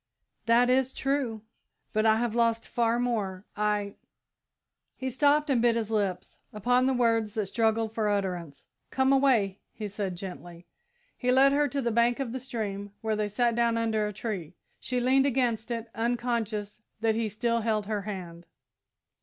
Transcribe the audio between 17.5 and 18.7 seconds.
held her hand.